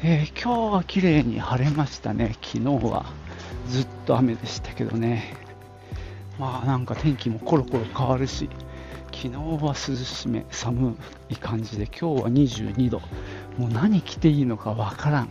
[0.00, 2.36] えー今日は綺麗に晴れましたね。
[2.40, 3.06] 昨日は
[3.68, 5.34] ずっと雨でしたけどね。
[6.38, 8.48] まあなんか天気もコロコロ変わるし、
[9.06, 10.96] 昨日は涼しめ、寒
[11.28, 13.00] い感じで、今日は22度。
[13.58, 15.30] もう何着ていいのかわからん。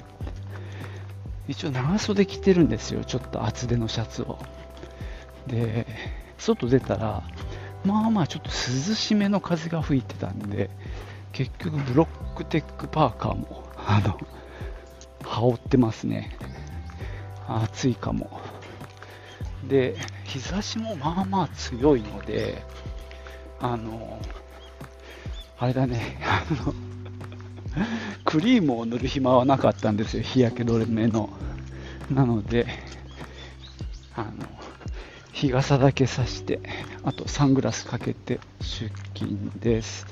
[1.47, 3.05] 一応長袖着てるんですよ。
[3.05, 4.37] ちょっと厚手のシャツを。
[5.47, 5.87] で、
[6.37, 7.23] 外出たら、
[7.85, 10.69] まあまあちょっと涼しめの風が吹いてたんで、
[11.31, 14.19] 結局ブロックテックパーカーも、あの、
[15.23, 16.37] 羽織ってますね。
[17.47, 18.29] 暑いかも。
[19.67, 22.63] で、日差しもまあまあ強いので、
[23.59, 24.19] あの、
[25.57, 26.73] あれだね、あの、
[28.25, 31.29] クリームを塗る暇はなかったんですよ、日焼け止めの。
[32.09, 32.67] なので、
[34.15, 34.31] あの、
[35.31, 36.59] 日傘だけさして、
[37.03, 40.05] あとサングラスかけて出勤です。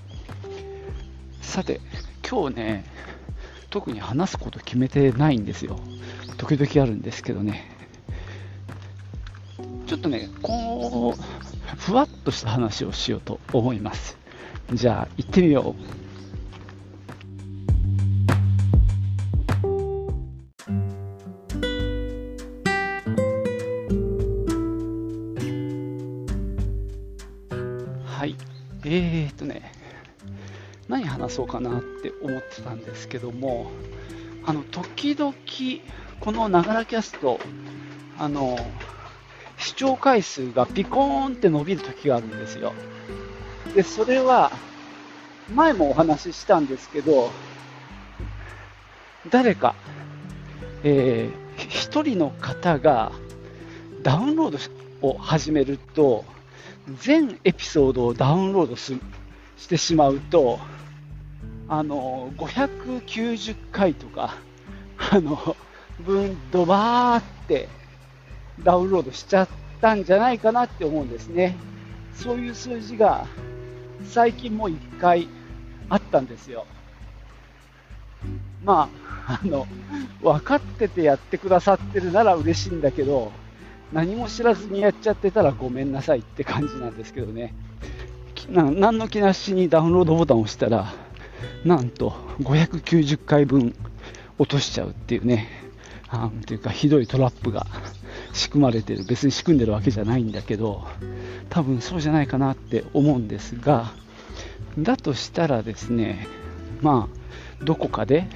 [1.42, 1.82] さて、
[2.28, 2.86] 今日ね、
[3.76, 5.78] 特に話すこと決めてないんですよ。
[6.38, 7.70] 時々あるんですけどね。
[9.86, 14.18] ちょっとね、こう、ふわっとした話をしようと思います。
[14.72, 15.82] じゃあ、行ってみよう。
[28.06, 28.38] はい。
[28.86, 29.70] えーとね、
[30.88, 33.72] 何話そうかなって思ってたんですけども、
[34.46, 35.34] あの、時々、
[36.20, 37.40] このながらキャスト、
[38.18, 38.58] あの、
[39.58, 42.74] 視聴回数がピコーンって伸びる時があるんですよ。
[43.74, 44.52] で、それは、
[45.54, 47.30] 前もお話ししたんですけど、
[49.30, 49.76] 誰か、
[50.84, 53.14] えー一人の方が
[54.04, 54.52] ダウンロー
[55.02, 56.26] ドを始めると、
[57.02, 58.94] 全エピソードをダウンロードす
[59.58, 60.60] してしまうと、
[61.68, 64.36] あの、590回とか、
[65.12, 65.56] あの、
[66.00, 67.68] 分、ドバーって
[68.64, 69.48] ダウンロードしちゃっ
[69.82, 71.56] たんじゃないかなって思うんですね。
[72.14, 73.26] そういう数字が
[74.04, 75.28] 最近も1回
[75.90, 76.66] あったんですよ。
[78.64, 78.90] ま
[79.28, 79.68] あ、あの、
[80.22, 83.32] 分かっててやってくださってるなら嬉しいんだけど、
[83.92, 87.54] 何も知らずにやっちゃってたらごめんなさいって感じなんですけどね。
[88.50, 90.94] な何の気なしにダウンロードボタンを押したら、
[91.64, 93.76] なんと590回分
[94.38, 95.48] 落としちゃうっていうね、
[96.10, 97.66] あーというかひどいトラップが
[98.34, 99.04] 仕組まれてる。
[99.06, 100.86] 別に仕組んでるわけじゃないんだけど、
[101.50, 103.94] 多分そうじゃないかなって思うんですが、
[104.78, 106.28] だとしたらですね、
[106.82, 108.28] まあ、どこかで、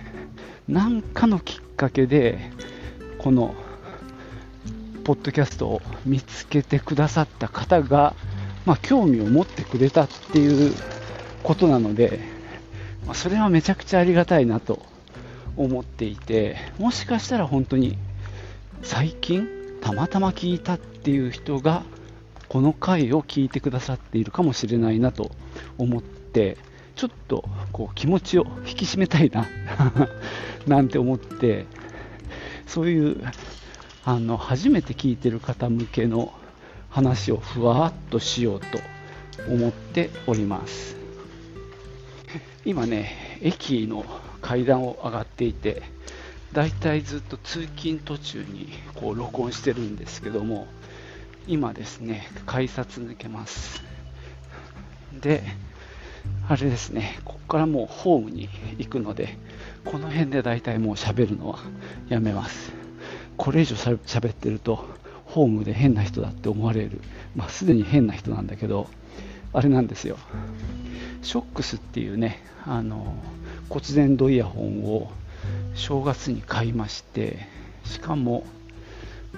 [0.67, 2.39] 何かのきっかけで、
[3.17, 3.53] この、
[5.03, 8.15] ポッドキャストを見つけてくださった方が、
[8.65, 10.73] まあ、興味を持ってくれたっていう
[11.43, 12.19] ことなので、
[13.09, 14.85] まあ、それはめちゃくちゃありがたいなと
[15.57, 17.97] 思っていて、もしかしたら本当に
[18.83, 19.47] 最近
[19.81, 21.81] たまたま聞いたっていう人が
[22.49, 25.31] この回を聞いてくださっているかもしれないなと
[25.79, 26.59] 思って、
[26.95, 29.47] ちょっとこう気持ちを引き締めたいな
[30.67, 31.65] なんて思って、
[32.67, 33.23] そういう
[34.05, 36.31] あの初めて聞いてる方向けの
[36.91, 38.79] 話をふわっとしようと
[39.51, 40.98] 思っております。
[42.65, 44.05] 今ね、駅の
[44.41, 45.81] 階段を上がっていて、
[46.51, 50.67] だいたいずっと通勤途中にこう録音してるんですけども、
[51.47, 53.81] 今ですね、改札抜けます。
[55.21, 55.41] で、
[56.49, 59.37] あれですね、ここからもうホームに行くので、
[59.85, 61.59] この辺でだいたいもう喋るのは
[62.09, 62.73] やめます。
[63.37, 64.85] これ以上しゃ喋ってると、
[65.25, 66.99] ホームで変な人だって思われる。
[67.35, 68.89] まあ、すでに変な人なんだけど、
[69.53, 70.17] あれなんですよ。
[71.21, 73.15] ショックスっていうね、あの、
[73.69, 75.11] 骨伝導イヤホンを
[75.75, 77.47] 正月に買いまして、
[77.85, 78.43] しかも、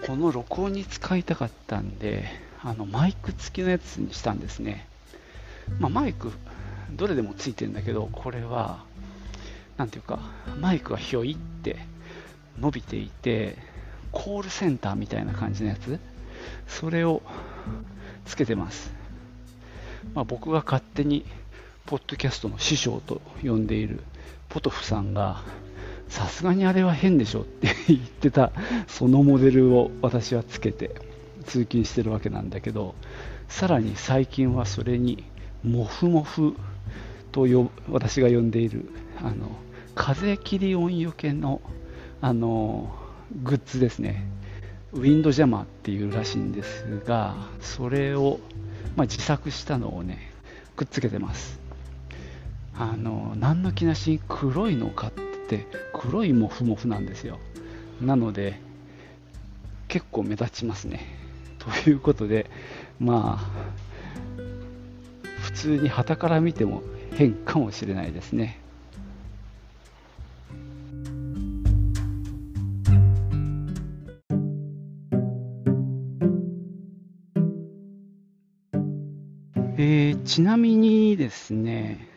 [0.05, 2.25] この録音に使いたかったんで、
[2.63, 4.87] あの、マイク付きのやつにしたんですね。
[5.79, 6.31] まあ、マイク、
[6.91, 8.83] どれでもついてるんだけど、これは、
[9.77, 10.19] なんていうか、
[10.59, 11.77] マイクがひょいって
[12.59, 13.57] 伸びていて、
[14.11, 15.99] コールセンターみたいな感じのやつ、
[16.67, 17.21] それを
[18.25, 18.91] つけてます。
[20.13, 21.25] まあ、僕が勝手に、
[21.85, 24.01] ポッドキャストの師匠と呼んでいる
[24.49, 25.43] ポトフさんが、
[26.11, 28.51] さすがにあれは変でしょって言ってた
[28.87, 30.91] そのモデルを私はつけて
[31.45, 32.95] 通勤してるわけなんだけど
[33.47, 35.23] さらに最近はそれに
[35.63, 36.57] モフモフ
[37.31, 37.47] と
[37.89, 38.89] 私が呼んでいる
[39.21, 39.49] あの
[39.95, 41.61] 風切り音よけの
[42.19, 42.93] あの
[43.43, 44.27] グッズですね。
[44.93, 48.41] ウィンドジャマーっていうらしいんですがそれを、
[48.97, 50.33] まあ、自作したのをね
[50.75, 51.60] くっつけてます。
[52.81, 55.13] あの何の気なしに黒いのを買っ
[55.47, 57.37] て黒いモフモフなんですよ。
[58.01, 58.59] なので
[59.87, 61.05] 結構目立ちますね。
[61.59, 62.49] ということで
[62.99, 64.41] まあ
[65.41, 66.81] 普通に旗から見ても
[67.13, 68.57] 変かもしれないですね。
[79.77, 82.07] えー、ちなみにですね、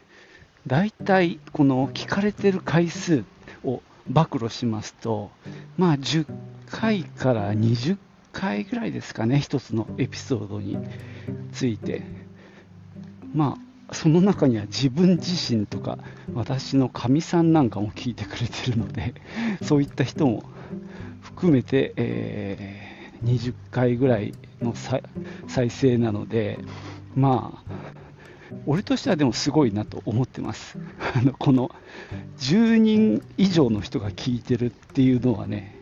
[0.66, 3.25] 大体この聞かれてる回数
[3.62, 5.31] を暴露しますと、
[5.76, 6.26] まあ10
[6.66, 7.99] 回から20
[8.32, 10.78] 回ぐらいですかね、一つのエピソードに
[11.52, 12.02] ついて。
[13.34, 13.58] ま
[13.88, 15.99] あ、その中には自分自身とか
[16.34, 19.14] 私のかみさんなんかも聞いてくれてるので、
[19.62, 20.44] そういった人も
[21.20, 24.75] 含めて、えー、20回ぐらいの
[25.49, 26.58] 再生なので、
[27.16, 28.04] まあ、
[28.67, 30.79] 俺としてはでもすごいなと思ってます。
[31.15, 31.71] あのこの
[32.39, 35.77] 10人以上の人が聞いてるっていうのはね、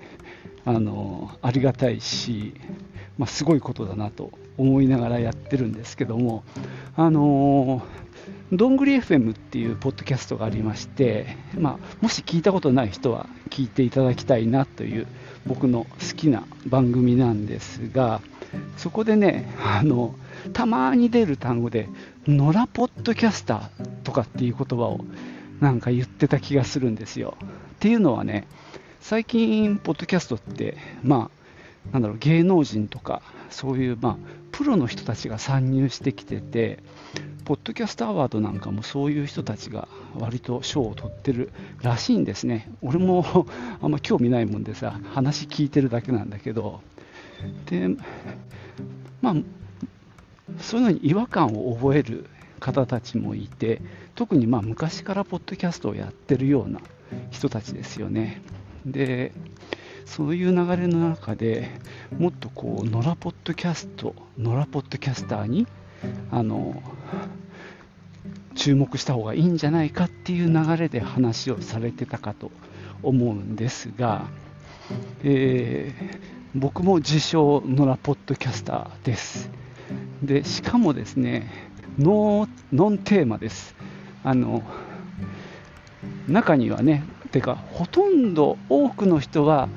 [0.64, 2.54] あのありがたいし、
[3.18, 6.44] まあ、すごいことだなと思いながらやってるんですけども、
[6.96, 7.82] あの
[8.52, 15.06] どんぐり FM っていうポッドキャストがありまして、まあ、もし聞いたことない人は聞いていただきたいなという
[15.46, 18.20] 僕の好きな番組なんですが、
[18.76, 20.14] そこでね、あの
[20.52, 21.88] たまに出る単語で、
[22.26, 25.04] 野良ポッドキャスターとかっていう言葉を
[25.60, 27.36] なんか言ってた気がするんですよ。
[27.40, 27.44] っ
[27.78, 28.46] ていうのはね、
[29.00, 31.30] 最近、ポッドキャストって、ま
[31.90, 34.16] あ、なんだろう、芸能人とか、そういう、まあ、
[34.52, 36.80] プロの人たちが参入してきてて、
[37.44, 41.50] ポッドキャストアワードなんかもそういう人たちが割と賞を取ってる
[41.82, 42.70] らしいんですね。
[42.82, 43.46] 俺も
[43.82, 46.80] あんま興味ないもんでさ、話聞いてるだけなんだけど、
[47.66, 47.88] で、
[49.20, 49.34] まあ、
[50.62, 52.26] そういうのに違和感を覚える
[52.60, 53.82] 方たちもいて
[54.14, 56.80] 特にまあ昔からポッドキャストをやってるような
[57.30, 58.40] 人たちですよね
[58.86, 59.32] で
[60.04, 61.70] そういう流れの中で
[62.18, 65.66] もっとこう野良ポッドキャスト野良ポッドキャスターに
[66.30, 66.82] あの
[68.54, 72.50] 注目した方がいいんじゃないかっていう流れで話をされてたかと
[73.02, 74.26] 思うんですが、
[75.24, 76.20] えー、
[76.54, 79.61] 僕も自称野良ポッドキャスターです。
[80.22, 81.50] でしかもですね
[81.98, 83.74] ノンテーマです。
[84.24, 84.62] あの
[86.28, 89.68] 中にはねてかほとんど多くの人は、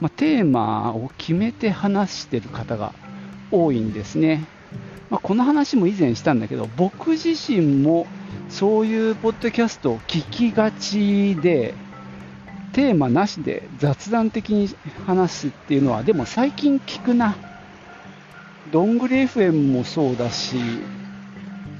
[0.00, 2.92] ま、テーマを決めて話してる方が
[3.50, 4.44] 多いんですね、
[5.10, 8.06] ま、この話も以前したんだけど僕自身も
[8.48, 11.74] そういうポッドキャストを聞きがちで
[12.72, 14.68] テーマなしで雑談的に
[15.06, 17.36] 話すっていうのはでも最近聞くな。
[18.72, 20.56] どんぐり FM もそうだし、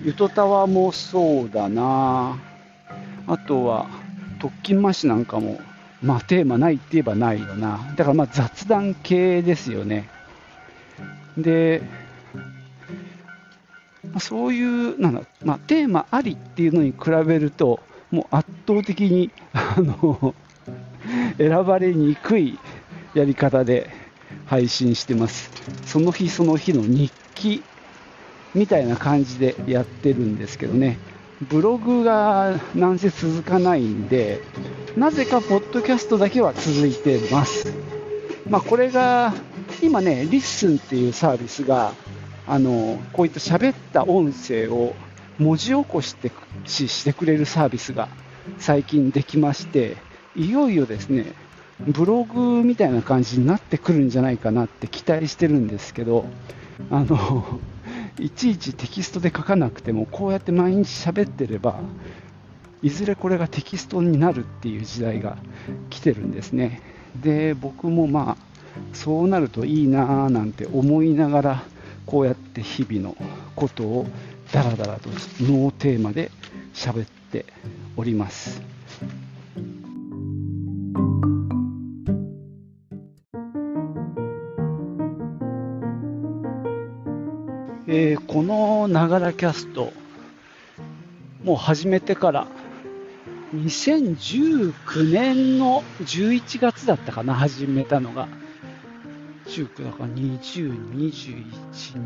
[0.03, 2.39] ゆとたわもそうだな
[3.27, 3.87] あとは、
[4.39, 5.59] 特勤マッシュなんかも、
[6.03, 7.81] まあテーマないって言えばないよな。
[7.97, 10.07] だからまあ雑談系ですよね。
[11.39, 11.81] で、
[14.21, 17.81] そういう、なんだ、まあ、テーマありっていうのに比べると、
[18.11, 20.35] もう圧倒的に、あの、
[21.39, 22.59] 選ばれにくい
[23.15, 24.02] やり方で、
[24.47, 25.51] 配信してます。
[25.87, 27.63] その日その日の日記
[28.55, 30.99] みたいな感じでやってるんですけどね、
[31.49, 34.41] ブログがなんせ続かないんで、
[34.97, 37.73] なぜかポッドキャストだけは続いてます。
[38.49, 39.33] まあ、これが
[39.83, 41.95] 今ね、 LISTEN っていうサービスが、
[42.47, 44.95] あのこういった喋った音声を
[45.39, 46.31] 文字起こして
[46.67, 48.09] ししてくれるサービスが
[48.59, 49.97] 最近できまして、
[50.37, 51.33] いよいよですね、
[51.87, 56.25] ブログみたいな感じになってくるんじゃないかなって期待してるんですけど、
[56.91, 57.61] あの、
[58.19, 61.81] いちいちテキストで書かなくても、こうやって毎日喋ってれば、
[62.83, 65.37] いずれこれがテキストになるっていう時代が
[65.91, 66.83] 来てるんですね。
[67.21, 68.53] で、僕もまあ、
[68.93, 71.63] そうなるといいなぁなんて思いながら、
[72.07, 73.17] こうやって日々の
[73.55, 74.07] ことを
[74.53, 75.09] ダラダラと
[75.41, 76.31] ノーテーマで
[76.75, 77.47] 喋って
[77.97, 78.72] おります。
[88.05, 89.93] えー、このながらキャスト、
[91.45, 92.49] もう始めてから
[93.55, 98.27] 2019年の11月だったかな、始めたのが。
[99.47, 101.45] 19だから20、21、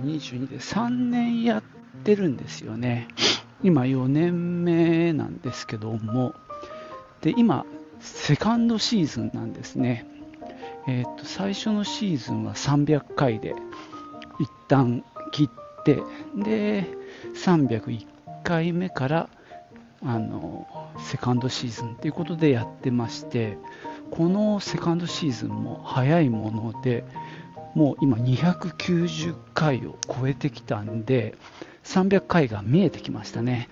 [0.04, 1.62] 22で3年やっ
[2.04, 3.08] てるんですよね。
[3.62, 6.34] 今4年目なんですけども、
[7.22, 7.64] で今、
[8.00, 10.06] セカンドシーズンなんですね。
[10.88, 13.54] えー、と最初のシーズンは300回で
[14.38, 16.02] 一旦切って
[16.34, 16.84] で
[17.36, 18.04] 301
[18.42, 19.28] 回目から
[20.02, 20.66] あの
[20.98, 23.56] セカンドシーズンということでやってまして
[24.10, 27.04] このセカンドシーズンも早いもので
[27.74, 31.36] もう今290回を超えてきたんで
[31.84, 33.68] 300回が見えてきましたね。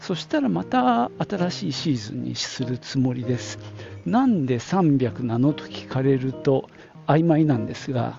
[0.00, 3.58] そしたらまた新しいシーズンにするつもりです。
[4.04, 6.68] なんで300なのと聞かれると
[7.06, 8.18] 曖昧なんですが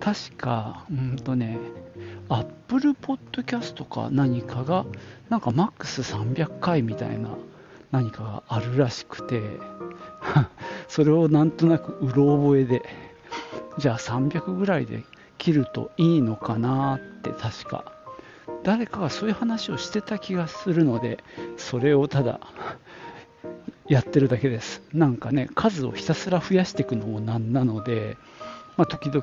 [0.00, 1.58] 確かうんとね
[2.30, 4.84] アップルポッドキャストか何かが
[5.30, 7.30] なんかマックス300回みたいな
[7.90, 9.42] 何かがあるらしくて
[10.88, 12.82] それをなんとなくうろ覚えで
[13.78, 15.04] じゃあ300ぐらいで
[15.38, 17.92] 切るといいのかなって確か。
[18.64, 21.22] 誰かがそういう話をしてた気がするので
[21.56, 22.40] それをただ
[23.86, 24.82] やってるだけです。
[24.92, 28.18] なんかね数をひたすら増やしていくのもなんなので、
[28.76, 29.22] まあ、時々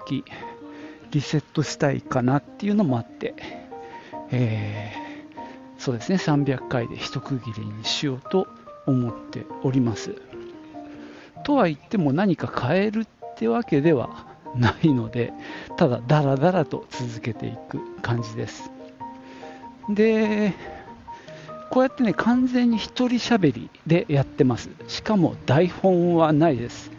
[1.12, 3.36] リセットしたいかなっていうのもあって、
[4.32, 8.48] えー、そうですね300回で一区切りにしようと
[8.86, 10.16] 思っております。
[11.44, 15.32] とは言っても何か変えるってわけではないので
[15.78, 18.72] ただダラダラと続けていく感じです。
[19.90, 20.54] で
[21.70, 24.70] こうやってね完全に一人喋りでやってます。
[24.88, 26.92] しかも台本はないです。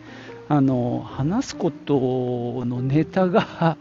[0.48, 3.76] あの話すことのネタが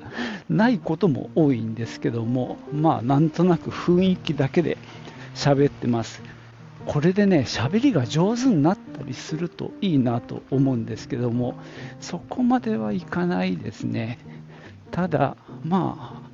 [0.49, 4.77] ないことも多いんですけどもまあなんとなく雰囲気だけで
[5.35, 6.21] 喋ってます。
[6.87, 11.55] これでね喋りが上手になったりするといいなと思うんですけども
[11.99, 14.19] そこまではいかないですね。
[14.91, 16.29] ただまあ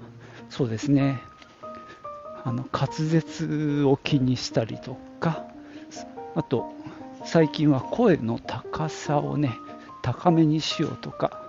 [0.50, 1.20] そうですね。
[2.44, 5.46] あの滑舌を気にしたりとか
[6.36, 6.74] あと
[7.24, 9.54] 最近は声の高さをね
[10.02, 11.42] 高めにしようとか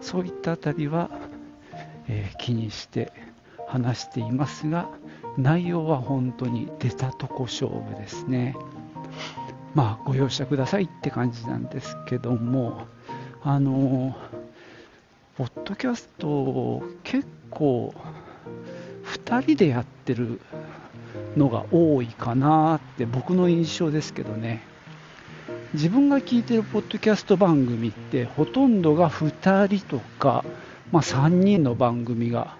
[0.00, 1.10] そういったあたりは、
[2.08, 3.12] えー、気にして
[3.68, 4.88] 話していますが
[5.36, 8.54] 内容は本当に出たとこ勝負ですね。
[9.74, 12.86] まあご容赦くださいって感じなんですけども
[13.42, 14.14] あの
[15.38, 17.94] ポッドキャスト結構
[19.04, 20.40] 2人でやってる
[21.36, 24.62] のが多いかなって僕の印象ですけどね。
[25.74, 30.44] 自分が聞いてるポッドキャスト番組ってほとんどが2人とか、
[30.90, 32.58] まあ、3人の番組が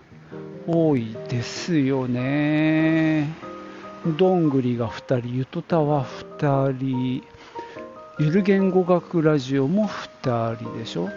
[0.67, 3.29] 多いですよね
[4.19, 6.07] どんぐりが2人ゆとたわ
[6.41, 7.23] 2人
[8.19, 11.11] ゆる言語学ラジオも2人でしょ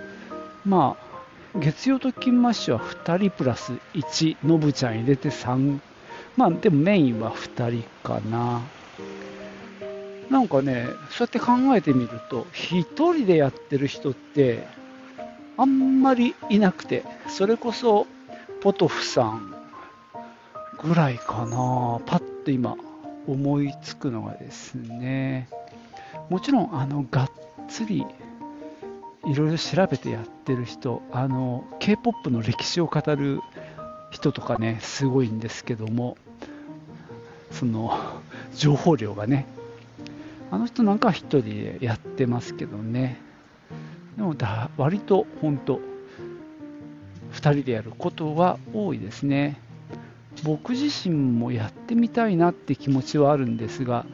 [0.65, 5.79] まあ月曜と金マッシュは2人プラス1、のぶちゃん入れて3、
[6.35, 8.61] まあでもメインは2人かな。
[10.29, 14.67] なんかね、そうやって考えてみると、1人でやってる人って、
[15.57, 18.07] あんまりいなくて、それこそ、
[18.61, 19.55] ポトフさん
[20.81, 22.75] ぐらいかな、パッと今、
[23.27, 25.47] 思いつくのがですね、
[26.29, 27.31] もちろん、あの、がっ
[27.67, 28.05] つり
[29.25, 33.41] いろいろ調べてやってる人、あの、K-POP の歴史を語る
[34.11, 36.17] 人とかね、すごいんですけども、
[37.51, 37.97] その、
[38.55, 39.47] 情報量がね、
[40.51, 43.19] あの人なんか1人でやってますけどね、
[44.17, 45.81] でもだ割と本当、
[47.33, 49.59] 2人でやることは多いですね。
[50.43, 54.05] 僕自身もやってみたいなって気持ちはあるんですが、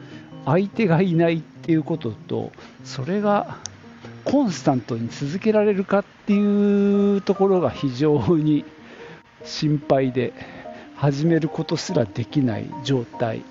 [0.44, 2.52] 相手がいないっていうことと、
[2.84, 3.58] それが
[4.24, 8.64] コンスタントに続けられるかっていうところが非常に
[9.44, 10.32] 心配で
[10.96, 13.42] 始めることすらできない状態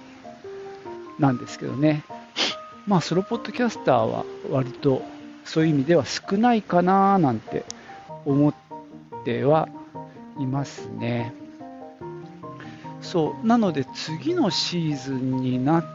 [1.19, 2.03] なんですけどね。
[2.87, 5.01] まあ、ソロポッドキャスターは割と
[5.45, 7.63] そういう意味では少ないかななんて
[8.25, 8.53] 思っ
[9.23, 9.69] ては
[10.39, 11.33] いますね。
[13.01, 15.85] そう、なので次のシーズンになっ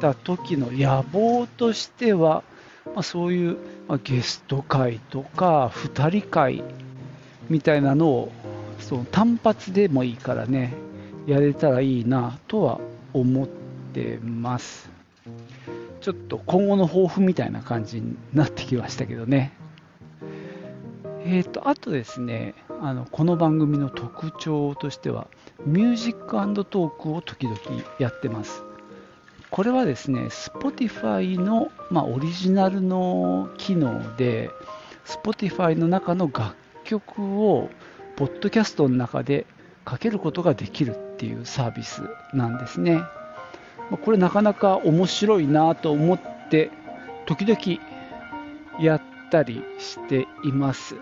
[0.00, 2.42] た時の野望としては、
[2.86, 3.56] まあ、そういう、
[3.88, 6.64] まあ、ゲスト会とか2人会
[7.48, 8.32] みたいなのを
[8.80, 10.74] その単発でもいいからね
[11.26, 12.80] やれたらいいなとは
[13.12, 13.48] 思っ
[13.92, 14.91] てます
[16.02, 19.52] ちょっと今後の抱負みたいな感じになってきましたけどね
[21.24, 25.28] えーと、あとですねあのこの番組の特徴としては
[25.64, 27.58] ミュージックトークを時々
[28.00, 28.64] やってます
[29.52, 34.48] これはですね、Spotify の、まあ、オリジナルの機能で、
[35.04, 37.68] Spotify の中の楽曲を、
[38.16, 39.44] ポッドキャストの中で
[39.84, 42.00] かけることができるっていうサービス
[42.32, 43.02] なんですね。
[43.96, 46.20] これなかなか面白いなと思っ
[46.50, 46.70] て、
[47.26, 47.80] 時々
[48.80, 50.96] やったりしています。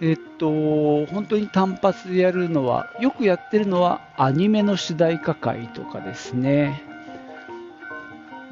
[0.00, 6.82] えっと、本当に単発でやるのは、よくやってるのはアニメの主題歌会とかですね。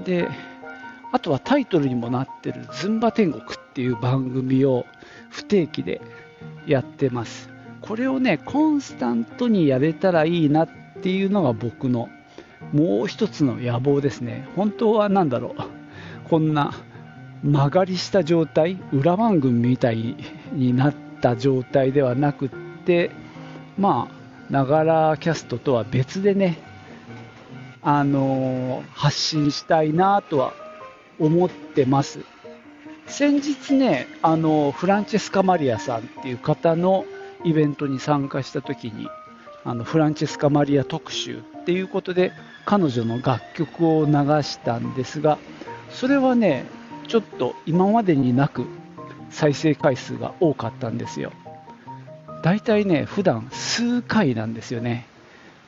[0.05, 0.29] で、
[1.13, 4.87] あとはタイトルにもなってるズンバ天国っていう番組を
[5.31, 6.01] 不定期で
[6.67, 7.49] やってます。
[7.81, 10.69] これをね、コンスタントにやれたらいいなっ
[10.99, 12.09] っていうのが僕の
[12.73, 14.49] もう一つの野望ですね。
[14.57, 16.29] 本当は何だろう。
[16.29, 16.75] こんな
[17.43, 20.17] 曲がりした状態、裏番組みたい
[20.53, 22.49] になった状態ではなくっ
[22.85, 23.11] て、
[23.79, 26.59] まあ、ながらキャストとは別でね、
[27.83, 30.53] あのー、発信したいなとは
[31.19, 32.21] 思ってます。
[33.07, 37.05] 先日ね、あのフランチェスカ・マリアさんっていう方の
[37.45, 39.07] イベントに参加した時に、
[39.67, 42.33] あのフランチェスカ・マリア特集っていうことで
[42.65, 44.13] 彼女の楽曲を流
[44.45, 45.39] したんですが、
[45.91, 46.65] それはね、
[47.09, 48.65] ちょっと今までになく
[49.29, 51.33] 再生回数が多かったんですよ。
[52.45, 55.07] だいたいね、普段数回なんですよね。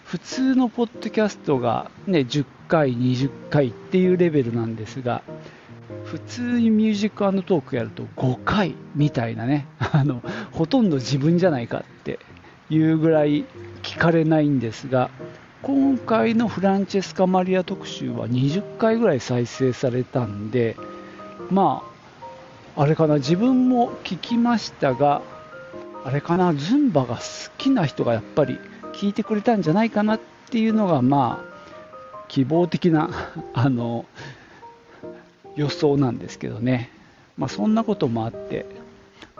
[0.04, 5.22] 普通のポッドキャストが、ね、10回、20回っていうレベルなんですが、
[6.04, 12.20] 普通にミュージックトークやると5回みたいなね、あのほとんど自分じゃないかって
[12.70, 13.44] いうぐらい
[13.82, 15.10] 聞かれないんですが、
[15.62, 20.76] 今回のフランチェスカ・マリア特集は20回ぐらい再生されたんで、
[21.50, 21.82] ま
[22.76, 25.22] あ、あれかな、自分も聞きましたが、
[26.04, 27.22] あれかな、ズンバが好
[27.58, 28.58] きな人がやっぱり
[28.92, 30.20] 聞いてくれたんじゃないかなっ
[30.50, 33.10] ていうのが、まあ、希望的な
[33.52, 34.04] あの
[35.56, 36.90] 予想なんですけどね、
[37.36, 38.64] まあ、そんなこともあって、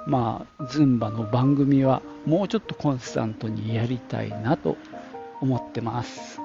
[0.09, 4.79] まあ、ズンバの番組はもうちょっとコンスタントにやりたいなと
[5.43, 6.41] 思ってます。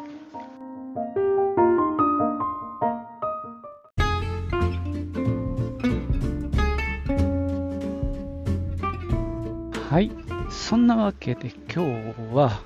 [9.89, 10.11] はい、
[10.49, 12.59] そんなわけで今日は、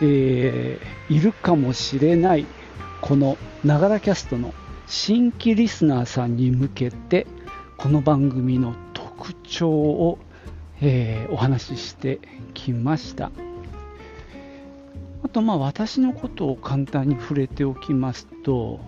[0.00, 2.46] えー、いるかもしれない
[3.00, 4.54] このながらキャストの
[4.86, 7.26] 新規リスナーさんに向けて
[7.76, 8.76] この番組の
[9.22, 10.18] 特徴を、
[10.80, 12.18] えー、お話しして
[12.54, 13.30] きました。
[15.22, 18.80] あとまあ私のことを簡単に触れておきますと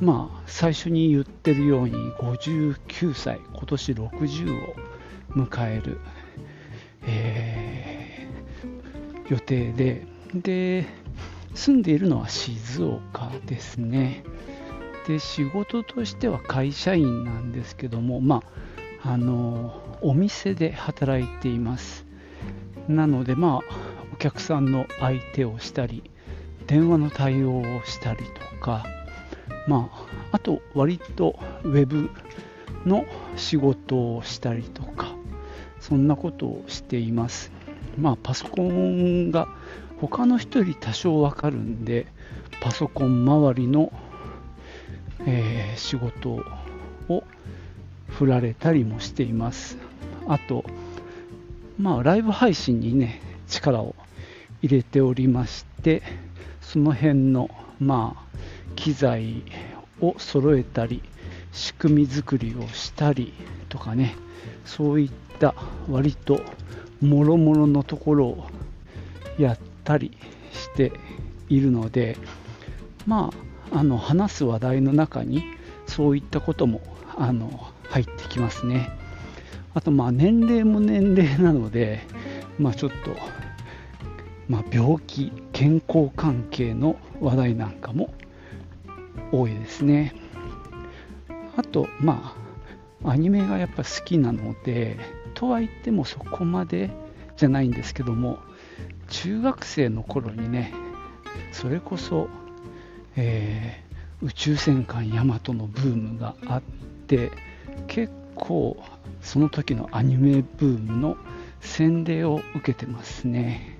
[0.00, 4.74] まあ最初に言ってるように59歳今年60を
[5.30, 5.98] 迎える、
[7.08, 10.86] えー、予定でで
[11.54, 14.22] 住んでいるのは静岡ですね。
[15.08, 18.42] で仕事としては会社員なんですけども、まあ、
[19.04, 22.06] あのお店で働いています。
[22.88, 23.74] なのでまあ
[24.12, 26.02] お客さんの相手をしたり
[26.66, 28.84] 電話の対応をしたりとか
[29.66, 32.10] まああと割とウェブ
[32.86, 33.04] の
[33.36, 35.14] 仕事をしたりとか
[35.80, 37.52] そんなことをしています。
[37.98, 39.48] まあパソコンが
[40.00, 42.06] 他の人より多少わかるんで
[42.60, 43.92] パソコン周りの
[45.26, 46.30] えー、仕事
[47.08, 47.24] を
[48.18, 49.76] 振られたりもしています。
[50.26, 50.64] あと、
[51.78, 53.94] まあ、ライブ配信にね、力を
[54.62, 56.02] 入れておりまして、
[56.60, 57.50] その辺の、
[57.80, 58.38] まあ、
[58.76, 59.42] 機材
[60.00, 61.02] を揃えたり、
[61.52, 63.32] 仕組み作りをしたり
[63.68, 64.16] とかね、
[64.64, 65.54] そういった
[65.90, 66.40] 割と
[67.00, 68.46] もろもろのところを
[69.38, 70.16] やったり
[70.52, 70.92] して
[71.48, 72.16] いるので、
[73.06, 73.30] ま
[73.72, 75.42] あ、あの話す話題の中に
[75.86, 76.80] そういったことも
[77.16, 78.90] あの入ってきますね。
[79.72, 82.00] あとまあ年齢も年齢なので、
[82.58, 82.96] まあ、ちょっと、
[84.48, 88.12] まあ、病気健康関係の話題なんかも
[89.30, 90.12] 多いですね。
[91.56, 92.34] あとま
[93.04, 94.98] あアニメがやっぱ好きなので
[95.34, 96.90] とは言ってもそこまで
[97.36, 98.40] じゃないんですけども
[99.08, 100.74] 中学生の頃にね
[101.52, 102.28] それこそ
[103.16, 106.62] えー、宇宙戦艦ヤマトのブームがあっ
[107.06, 107.30] て
[107.86, 108.76] 結構
[109.20, 111.16] その時のアニメブームの
[111.60, 113.78] 洗礼を受けてますね。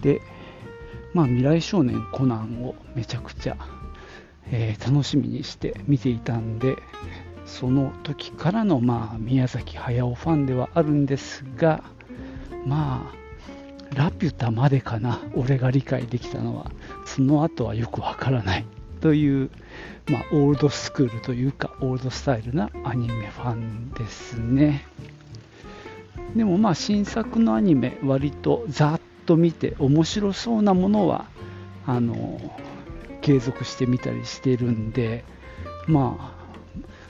[0.00, 0.20] で
[1.14, 3.56] まあ未来少年コナンをめちゃくちゃ、
[4.50, 6.76] えー、楽しみにして見ていたんで
[7.46, 11.82] その時からのまあ宮崎駿ファンではあるんですが
[12.66, 13.18] まあ
[13.94, 16.70] ラピュタまでかな、俺が理解できたのは、
[17.06, 18.66] その後はよくわからない。
[19.00, 19.50] という、
[20.10, 24.84] まあ、オールドスクールというか、オールドスタイルなアニメファンですね。
[26.36, 31.26] でもまあ新作のアニメ、割とざっと見て面白そうなものは
[31.86, 32.40] あの
[33.20, 35.24] 継続してみたりしてるんで、
[35.86, 36.38] まあ、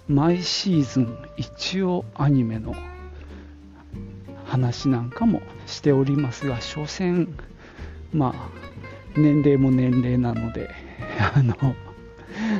[0.09, 2.74] 毎シーズン一応アニメの
[4.44, 7.29] 話なんかもしておりますが、所詮、
[8.12, 8.51] まあ、
[9.16, 10.70] 年齢も年齢なので、
[11.18, 11.54] あの、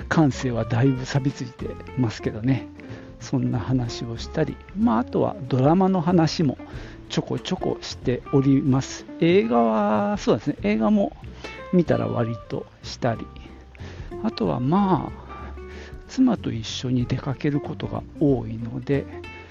[0.09, 2.67] 感性はだいぶ錆びついてますけどね。
[3.21, 6.57] そんな話をしたり、まあ、あとはドラマの話も
[7.09, 9.07] ちょこちょこしております。
[9.21, 11.17] 映画は、そうですね、映画も
[11.73, 13.27] 見たら割としたり、
[14.23, 15.29] あとはまあ、
[16.09, 19.07] 妻と一緒に出かけることが多いので、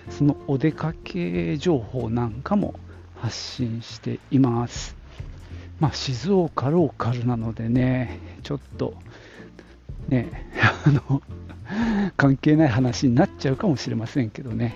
[0.10, 2.74] そのお出かけ情報なんかも
[3.15, 4.96] 発信しています。
[5.80, 8.96] まあ、静岡ローカルなのでね、ちょっと
[10.08, 10.50] ね、
[10.86, 11.22] あの、
[12.16, 14.76] 関係ない話になっちゃうかもしれませんけどね。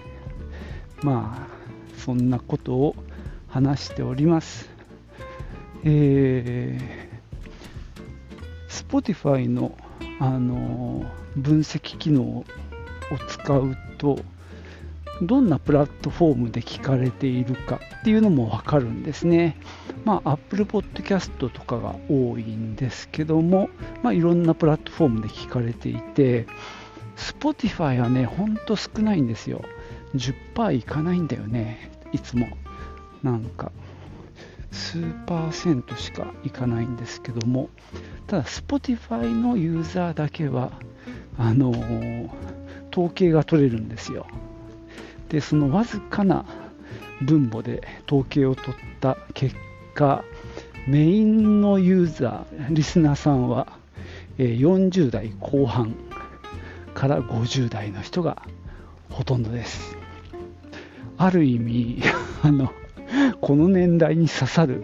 [1.03, 2.95] まあ、そんなことを
[3.47, 4.69] 話しております。
[5.83, 9.75] えー、Spotify の、
[10.19, 11.03] あの
[11.35, 12.45] 分析機能を
[13.27, 14.19] 使うと、
[15.21, 19.55] どんなプラットフォームで聞かれているかっていうのもわかるんですね。
[20.03, 23.69] まあ、Apple Podcast とかが多いんですけども、
[24.01, 26.47] まあ、いろんなプラットフォームで聞かれていて、
[27.17, 29.61] Spotify はね、ほんと少ないんですよ。
[30.15, 32.47] 10%いかないんだよね、いつも。
[33.21, 33.71] なんか、
[34.71, 37.69] 数パーセントしかいかないんですけども、
[38.25, 40.71] ただ Spotify のユーザーだけは、
[41.37, 42.29] あのー、
[42.91, 44.25] 統計が取れるんですよ。
[45.31, 46.45] で、そのわずかな
[47.21, 49.55] 分母で統計を取った結
[49.93, 50.25] 果、
[50.87, 53.79] メインのユーザー、リスナーさんは、
[54.37, 55.95] え40代後半
[56.93, 58.41] から50代の人が
[59.09, 59.95] ほとんどです。
[61.17, 62.01] ある意味
[62.43, 62.73] あの、
[63.39, 64.83] この年代に刺さる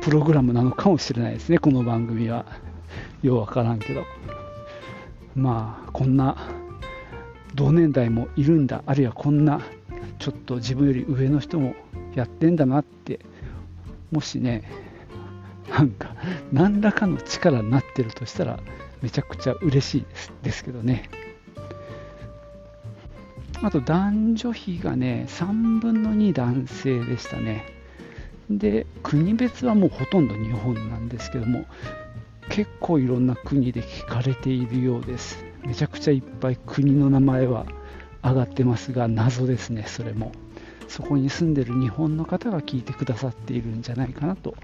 [0.00, 2.44] プログラムなのかもしれないですね、この番組は。
[3.22, 4.04] ようわからんけど。
[5.36, 6.36] まあ、こんな
[7.54, 9.60] 同年代もいるんだ、あるいはこんな
[10.18, 11.74] ちょっと自分より上の人も
[12.14, 13.20] やってんだなって、
[14.10, 14.64] もしね、
[15.70, 16.14] なんか、
[16.52, 18.60] 何らかの力になってるとしたら、
[19.02, 21.08] めちゃくちゃ嬉しいですですけどね。
[23.62, 27.66] あと男女比がね、3分の2男性でしたね。
[28.50, 31.64] で、国別はもうほとんど日本なんですけども、
[32.50, 35.44] 結構いろんな国で聞かれているようです。
[35.66, 37.66] めちゃくちゃいっぱい国の名前は
[38.22, 40.32] 上がってますが、謎ですね、それも。
[40.88, 44.54] そこに住んでる日本の方が聞いてくださっているんじゃないかなと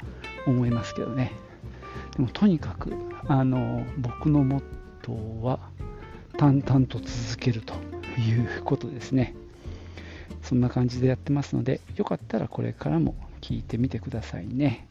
[0.46, 1.32] 思いますけどね。
[2.16, 2.92] でもとにかく、
[3.26, 4.64] あの、僕のモッ
[5.02, 5.58] トーは、
[6.36, 7.74] 淡々と続けると
[8.18, 9.34] いうことですね。
[10.42, 14.86] そんな感じでやってますので、よかったらこれからも聞いてみてくださいね。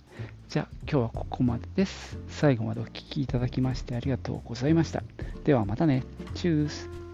[0.49, 2.17] じゃあ今日はここまでです。
[2.27, 5.03] 最後までお聴きいただきましてありがとうございました。
[5.43, 6.03] ではまたね。
[6.35, 7.08] チュース。